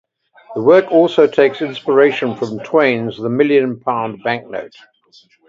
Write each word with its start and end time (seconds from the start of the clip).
The 0.55 0.63
work 0.63 0.91
also 0.91 1.27
takes 1.27 1.61
inspiration 1.61 2.35
from 2.35 2.57
Twain's 2.61 3.17
"The 3.17 3.29
Million 3.29 3.79
Pound 3.79 4.23
Bank 4.23 4.47
Note". 4.49 4.73